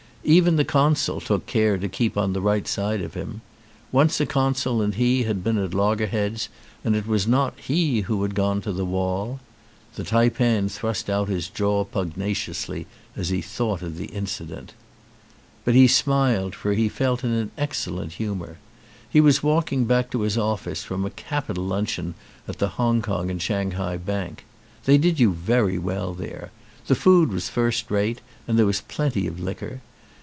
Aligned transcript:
Even 0.23 0.55
the 0.55 0.63
consul 0.63 1.19
took 1.19 1.47
care 1.47 1.79
to 1.79 1.89
keep 1.89 2.15
on 2.15 2.33
the 2.33 2.41
right 2.41 2.67
side 2.67 3.01
of 3.01 3.15
him. 3.15 3.41
Once 3.91 4.19
a 4.19 4.25
consul 4.27 4.79
and 4.79 4.93
he 4.93 5.23
had 5.23 5.43
been 5.43 5.57
at 5.57 5.73
loggerheads 5.73 6.47
and 6.83 6.95
it 6.95 7.07
was 7.07 7.25
not 7.25 7.57
he 7.59 8.01
who 8.01 8.21
had 8.21 8.35
gone 8.35 8.61
to 8.61 8.71
the 8.71 8.85
wall. 8.85 9.39
The 9.95 10.03
taipan 10.03 10.69
thrust 10.69 11.09
out 11.09 11.27
his 11.27 11.47
jaw 11.47 11.85
pugnaciously 11.85 12.85
as 13.15 13.29
he 13.29 13.41
thought 13.41 13.81
of 13.81 13.97
the 13.97 14.05
incident. 14.09 14.73
But 15.65 15.73
he 15.73 15.87
smiled, 15.87 16.53
for 16.53 16.73
he 16.73 16.87
felt 16.87 17.23
in 17.23 17.31
an 17.31 17.49
excellent 17.57 18.13
hu 18.13 18.35
mour. 18.35 18.57
He 19.09 19.19
was 19.21 19.41
walking 19.41 19.85
back 19.85 20.11
to 20.11 20.21
his 20.21 20.37
office 20.37 20.83
from 20.83 21.03
a 21.03 21.09
capital 21.09 21.63
luncheon 21.65 22.13
at 22.47 22.59
the 22.59 22.67
Hong 22.69 23.01
Kong 23.01 23.31
and 23.31 23.41
Shanghai 23.41 23.97
Bank. 23.97 24.45
They 24.85 24.99
did 24.99 25.19
you 25.19 25.31
very 25.33 25.79
well 25.79 26.13
there. 26.13 26.51
The 26.85 26.93
food 26.95 27.33
was 27.33 27.49
first 27.49 27.89
rate 27.89 28.21
and 28.47 28.59
there 28.59 28.67
was 28.67 28.81
plenty 28.81 29.25
of 29.25 29.39
liquor. 29.39 29.81